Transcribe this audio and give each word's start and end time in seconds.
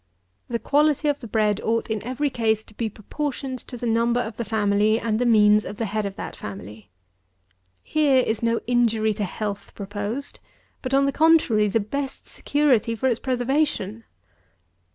The 0.49 0.57
quality 0.57 1.07
of 1.09 1.19
the 1.19 1.27
bread 1.27 1.61
ought, 1.61 1.91
in 1.91 2.01
every 2.01 2.31
case, 2.31 2.63
to 2.63 2.73
be 2.73 2.89
proportioned 2.89 3.59
to 3.67 3.77
the 3.77 3.85
number 3.85 4.19
of 4.19 4.35
the 4.37 4.43
family 4.43 4.99
and 4.99 5.19
the 5.19 5.27
means 5.27 5.63
of 5.63 5.77
the 5.77 5.85
head 5.85 6.07
of 6.07 6.15
that 6.15 6.35
family. 6.35 6.89
Here 7.83 8.23
is 8.23 8.41
no 8.41 8.61
injury 8.65 9.13
to 9.13 9.23
health 9.23 9.75
proposed; 9.75 10.39
but, 10.81 10.95
on 10.95 11.05
the 11.05 11.11
contrary, 11.11 11.67
the 11.67 11.79
best 11.79 12.27
security 12.27 12.95
for 12.95 13.07
its 13.07 13.19
preservation. 13.19 14.03